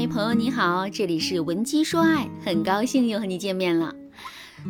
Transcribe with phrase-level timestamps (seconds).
[0.00, 3.92] 嗨，朋友你好，这里是文姬说爱，很高兴又和你见面了。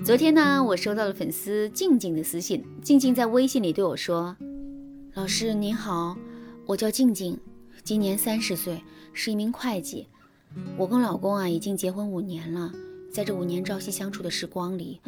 [0.03, 4.35] 昨天呢，我收到了粉丝静静的私信，静静在微信里对我说
[5.13, 6.17] ：“老师你好，
[6.65, 7.39] 我叫静静，
[7.85, 8.83] 今年三十岁，
[9.13, 10.07] 是一名会计。
[10.79, 12.73] 我跟老公啊已经结婚五年了，
[13.13, 14.99] 在这五年朝夕相处的时光里，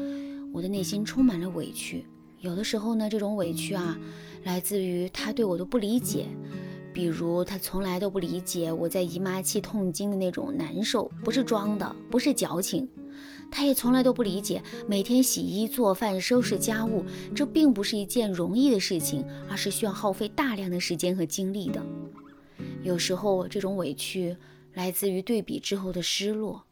[0.53, 2.05] 我的内心充满了委屈。
[2.41, 3.99] 有的时候呢，这种委屈啊，
[4.45, 6.27] 来自于他对我的不理解。”
[6.93, 12.89] 比如他从来都不理解我在姨妈期痛经的那种难受，不是装的，不是矫情。
[13.51, 21.85] 他也从来都不理解每天洗衣做饭收拾家务，这并不是一件容易的事情，而是需要耗费大量的时间和精力的。
[22.83, 24.37] 有时候这种委屈
[24.75, 26.63] 来自于对比之后的失落。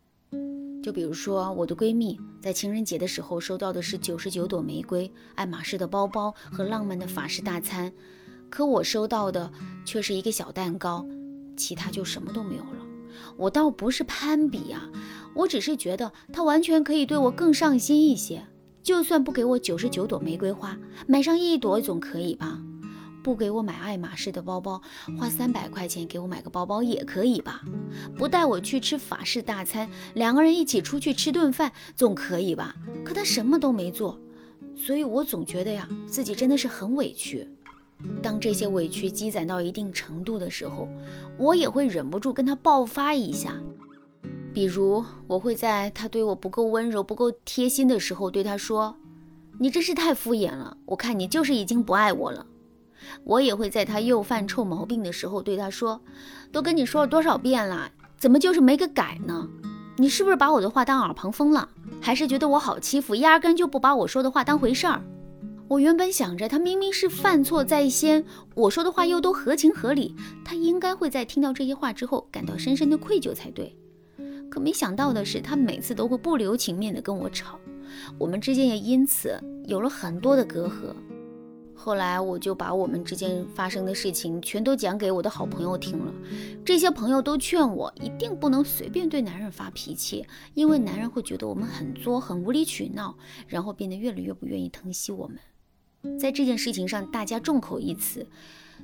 [0.81, 7.93] 就比如说我的闺蜜在情人节的时候收到的是九十九朵玫瑰、爱马仕的包包和浪漫的法式大餐。
[8.51, 9.51] 可我收到的
[9.85, 11.07] 却是一个小蛋糕，
[11.57, 12.87] 其他就什么都没有了。
[13.37, 14.89] 我倒不是攀比啊，
[15.35, 18.47] 我只是觉得他完全可以对我更上心一些。
[18.83, 22.59] 就算不给我九十九朵玫瑰花，买上一朵总可以吧？
[23.23, 24.81] 不给我买爱马仕的包包，
[25.19, 27.63] 花三百块钱给我买个包包也可以吧？
[28.17, 32.75] 不带我去吃法式大餐，两个人一起出去吃顿饭总可以吧？
[33.05, 34.19] 可他什么都没做，
[34.75, 37.47] 所以我总觉得呀，自己真的是很委屈。
[38.23, 40.89] 当这些委屈积攒到一定程度的时候，
[41.37, 43.55] 我也会忍不住跟他爆发一下。
[44.55, 48.97] 比如，我会在他对我不够温柔、不够贴心的时候，对他说
[49.59, 52.47] ：“你真是太敷衍了，我看你就是已经不爱我了。”
[53.25, 56.01] 我也会在他又犯臭毛病的时候，对他说
[56.51, 59.49] ：“都跟你说了多少遍了，怎么就是没个改呢？
[59.97, 61.69] 你是不是把我的话当耳旁风了？
[62.01, 65.03] 还是觉得我好欺负，压根就不把我说的话当回事儿？”
[65.69, 68.25] 我原本想着，他明明是犯错在先，
[68.55, 73.77] 我说的话又都合情合理，他应该会在听到这些话之后感到深深的愧疚才对。
[74.51, 77.61] 可没想到的是，他每次都会不留情面的跟我吵，
[78.17, 80.95] 我们之间也因此有了很多的隔阂。
[81.75, 86.13] 后来我就把我们之间发生的事情全都讲给我的好朋友听了，
[86.65, 93.15] 这些朋友都劝我一定不能随便对男人发脾气，因为男人会觉得我们很作、很无理取闹，
[93.47, 95.39] 然后变得越来越不愿意疼惜我们。
[96.19, 98.27] 在这件事情上，大家众口一词，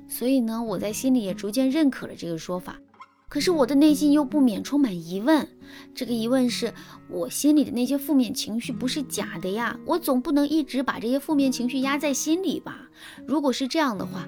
[0.07, 2.79] 所以呢，我在心里也逐渐认可了这个说法。
[3.27, 5.47] 可是我的内心又不免充满疑问，
[5.93, 6.73] 这个疑问是
[7.09, 9.77] 我心里的那些负面情绪不是假的呀？
[9.85, 12.87] 我总不能一直把这些负面情绪压在心里吧？
[13.25, 14.27] 如果是这样的话，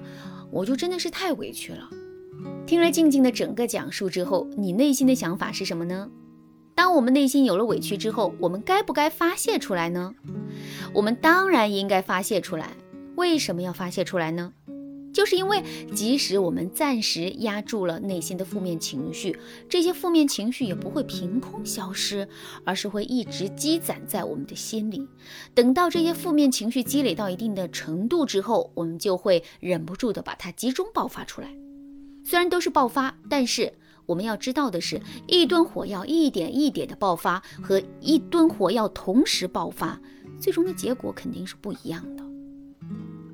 [0.50, 1.88] 我就真的是太委屈了。
[2.66, 6.10] 听了静静的整个讲述之后，你内心的想法是什么呢？
[6.78, 10.14] 当我们内心有了委屈之后，我们该不该发泄出来呢？
[10.94, 12.70] 我们当然应该发泄出来。
[13.16, 14.52] 为什么要发泄出来呢？
[15.12, 15.60] 就是因为
[15.92, 19.36] 即使我们暂时压住了内心的负面情绪，
[19.68, 22.28] 这些负面情绪也不会凭空消失，
[22.62, 25.04] 而是会一直积攒在我们的心里。
[25.54, 31.48] 等到这些负面情绪积累到一定的程度之后，我们就会忍不住的把它集中爆发出来。
[32.24, 33.72] 虽然都是爆发，但是。
[34.08, 40.00] 我们要知道的是，一吨火药一点一点的爆发和一吨火药同时爆发，
[40.40, 42.24] 最终的结果肯定是不一样的。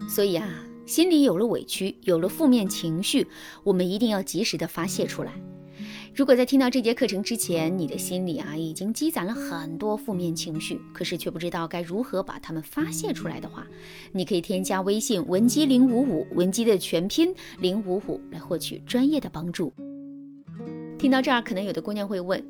[0.09, 0.49] 所以啊，
[0.85, 3.25] 心里有了委屈，有了负面情绪，
[3.63, 5.33] 我们一定要及时的发泄出来。
[6.13, 13.65] 如果在听到这节课程之前，你的心里啊已经积攒了很多负面情绪，可是却不知道该如何把它们发泄出来的话，
[14.11, 19.73] 你可以添加微信文姬零五五，文姬的全拼零五五，来获取专业的帮助。
[21.05, 22.43] 听到这儿，可能有的姑娘会问：“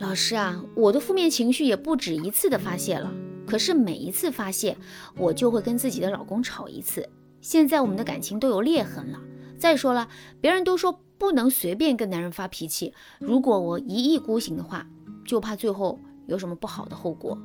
[0.00, 3.12] 老师啊，我的负面情绪也不止一次的发泄了，
[3.46, 4.74] 可是每一次发泄，
[5.18, 7.06] 我就会跟自己的老公吵一次。
[7.42, 9.20] 现在我们的感情都有裂痕了。
[9.58, 10.08] 再说了，
[10.40, 14.86] 别人都说不能随便跟男人发脾气，如果我一意孤行的话，
[15.26, 17.36] 就怕最后有什么不好的后果。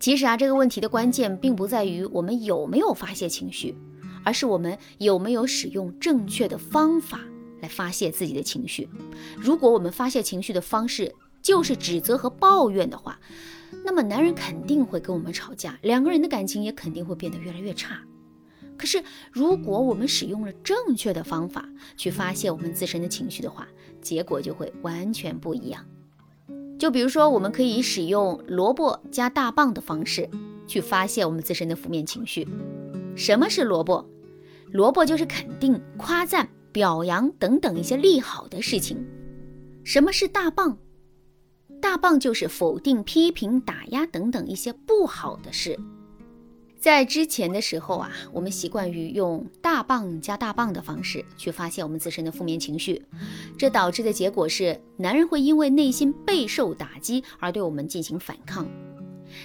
[0.00, 3.76] 其实啊，这个问题的关键并不在于我们有没有发泄情绪，
[4.24, 7.20] 而是我们有没有使用正确的方法。”
[7.60, 8.88] 来发泄自己的情绪。
[9.36, 13.18] 如果我们发泄情绪的方式就是指责和抱怨的话，
[13.84, 18.00] 那么男人肯定会跟我们吵架，两个人的感情也肯定会变得越来越差。
[18.76, 19.02] 可是，
[19.32, 23.66] 如果我们使用了正确的方法去发泄我们自身的情绪的话，
[24.00, 25.84] 结果就会完全不一样。
[26.78, 30.30] 就比如说，我们可以使用萝卜加大棒的方式
[30.68, 32.46] 去发泄我们自身的负面情绪。
[33.16, 34.08] 什么是萝卜？
[34.70, 36.48] 萝卜就是肯定、夸赞。
[36.78, 39.04] 表扬等等一些利好的事情。
[39.82, 40.78] 什么是大棒？
[41.82, 45.76] 大棒就是否定、批评、打压等等一些不好的事。
[46.78, 53.04] 在之前的时候啊，我们习惯于用大棒加大棒的方式去发泄我们自身的负面情绪，
[53.58, 58.64] 这导致的结果是，男人会因为内心备受打击而对我们进行反抗。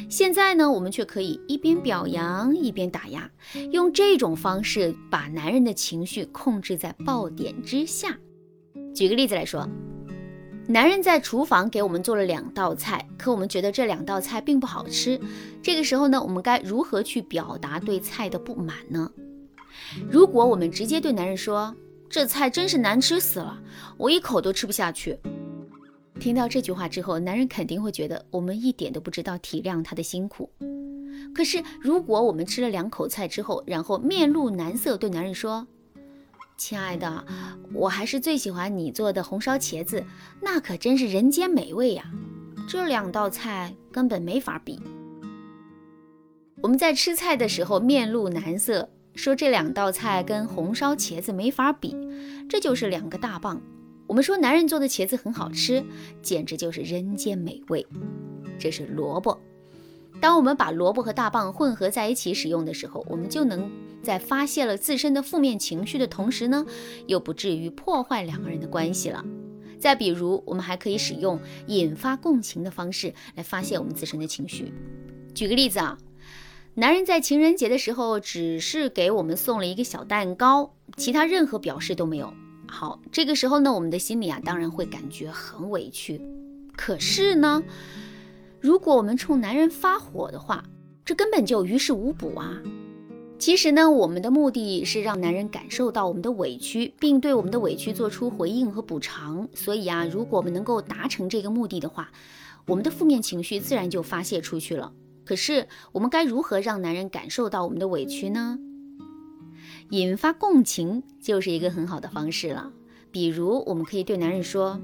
[0.10, 3.30] 现在呢，我们却可以一边表扬一边打压，
[3.72, 8.18] 用这种方式把男人的情绪控制在爆点之下。
[8.94, 9.68] 举个例子来说，
[10.68, 15.20] 男人在厨房给我们做了两道菜，可我们觉得这两道菜并不好吃。
[15.62, 19.12] 这个时候呢，我们该如何去表达对菜的不满呢？
[20.10, 21.76] 如果我们直接对男人说
[22.10, 23.60] ：“这菜真是难吃死了，
[23.98, 25.18] 我一口都吃不下去。”
[26.24, 30.50] 听到这句话之后，男人肯定会觉得我们一点都不知道体谅他的辛苦。
[31.36, 35.68] 可是，如果我们吃了两口菜之后，然后面露难色对男人说
[36.56, 37.26] ：“亲爱的，
[37.74, 40.02] 我还是最喜欢你做的红烧茄子，
[40.42, 42.10] 那可真是人间美味呀！
[42.70, 44.80] 这两道菜根本没法比。”
[46.64, 51.94] 我们在吃菜的时候面露难色，说这两道菜跟红烧茄子没法比，
[52.48, 53.62] 这就是两个大棒。
[54.14, 55.84] 我们说男人做的茄子很好吃，
[56.22, 57.84] 简直就是人间美味。
[58.60, 59.42] 这是萝卜。
[60.22, 63.72] 当我们把萝卜和大棒混合在一起使用的时候，我们就能
[64.04, 66.64] 在发泄了自身的负面情绪的同时呢，
[67.08, 69.26] 又不至于破坏两个人的关系了。
[69.80, 74.72] 再比如，我们还可以使用引发共情的方式来发泄我们自身的情绪。
[75.34, 75.98] 举个例子啊，
[76.76, 82.32] 男人在情人节的时候只是给我们送了一个小蛋糕，其他任何表示都没有。
[82.74, 86.20] 好，这个时候呢，我们的心里啊，当然会感觉很委屈。
[86.76, 87.62] 可是呢，
[88.60, 90.66] 如果我们冲男人发火的话，
[91.06, 92.60] 这根本就于事无补啊。
[93.38, 99.48] 其实呢，我们的目的是让男人感受到我们的委屈，并对我们的委屈做出回应和补偿。
[99.54, 102.10] 所以啊，如果我们能够达成这个目的的话，
[102.66, 104.92] 我们的负面情绪自然就发泄出去了。
[105.24, 108.58] 可是，我们该如何让男人感受到我们的委屈呢？
[109.94, 112.74] 引发共情就是一个很好的方式了。
[113.12, 114.82] 比如，我们可以对男人说：“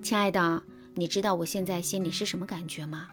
[0.00, 0.62] 亲爱的，
[0.94, 3.08] 你知道我现在心里是什么感觉吗？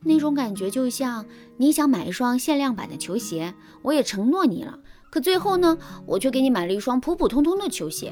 [0.00, 1.26] 那种感觉就像
[1.58, 3.52] 你想买一双限量版的球鞋，
[3.82, 4.78] 我也承诺你了，
[5.10, 8.10] 可最后呢，我却给你买了一双普普通通的球鞋。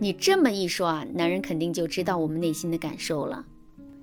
[0.00, 3.46] 你这么一说啊，男人肯定就知道我们内心的感受了。”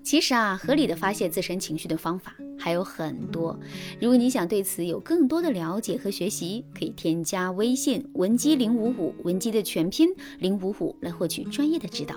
[0.08, 3.60] 其实啊，合理的发泄自身情绪的方法还有很多。
[4.00, 10.08] 如果你想对此有更多的了解和学习，可以添加微信文姬零五五，文姬的全拼
[10.40, 12.16] 零五五来获取专业的指导。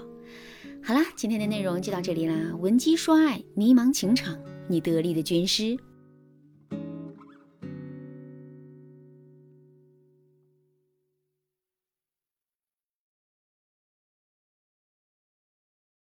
[0.85, 2.55] 好啦，今天的内容就到这里啦。
[2.61, 4.39] 文姬说爱，迷茫情场，
[4.69, 5.77] 你得力的军师。